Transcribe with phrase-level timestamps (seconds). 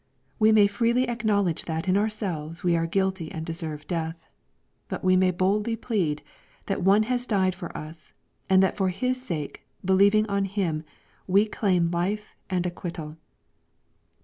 [0.39, 4.17] We may freely acknowledge that in ourselves we are guilty and deserve death.
[4.87, 6.23] But we may boldly plead,
[6.65, 8.11] that One has died for us,
[8.49, 10.83] and that for His sake, believing on Him,
[11.27, 13.19] we claim life and acquittal.